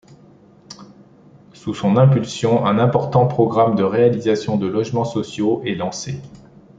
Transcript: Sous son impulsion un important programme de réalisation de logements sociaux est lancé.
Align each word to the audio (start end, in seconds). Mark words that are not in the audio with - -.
Sous 1.53 1.75
son 1.75 1.95
impulsion 1.95 2.65
un 2.65 2.79
important 2.79 3.27
programme 3.27 3.75
de 3.75 3.83
réalisation 3.83 4.57
de 4.57 4.65
logements 4.65 5.05
sociaux 5.05 5.61
est 5.63 5.75
lancé. 5.75 6.19